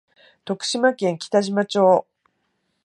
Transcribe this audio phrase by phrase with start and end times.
[0.45, 2.07] 徳島県北島町